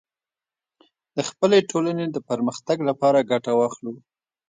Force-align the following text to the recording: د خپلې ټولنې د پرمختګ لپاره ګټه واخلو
د 1.15 1.17
خپلې 1.29 1.57
ټولنې 1.71 2.05
د 2.09 2.17
پرمختګ 2.29 2.77
لپاره 2.89 3.27
ګټه 3.31 3.51
واخلو 3.55 3.93